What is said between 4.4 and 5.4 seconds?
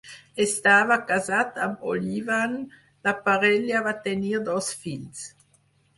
dos fills.